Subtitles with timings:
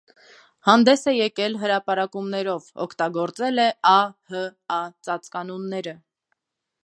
[0.67, 3.95] Հանդես է եկել հրապարակումներով, օգտագործել է Ա.,
[4.33, 4.43] Հ.
[4.79, 4.83] Ա.
[5.09, 5.97] ծածկանունները։